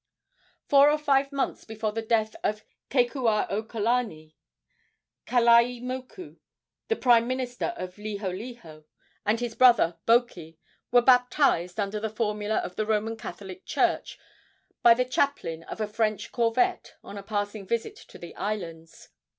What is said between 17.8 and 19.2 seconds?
to the islands.